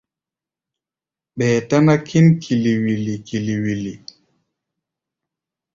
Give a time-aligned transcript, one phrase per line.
[1.37, 3.93] Ɓɛɛ táná kín kili-wili kili-wili.